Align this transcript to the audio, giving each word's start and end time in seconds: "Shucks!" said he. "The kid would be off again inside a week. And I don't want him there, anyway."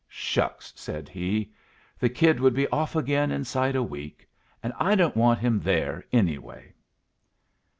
"Shucks!" 0.09 0.73
said 0.75 1.09
he. 1.09 1.51
"The 1.99 2.09
kid 2.09 2.39
would 2.39 2.55
be 2.55 2.67
off 2.69 2.95
again 2.95 3.29
inside 3.29 3.75
a 3.75 3.83
week. 3.83 4.27
And 4.63 4.73
I 4.79 4.95
don't 4.95 5.15
want 5.15 5.37
him 5.41 5.59
there, 5.59 6.03
anyway." 6.11 6.73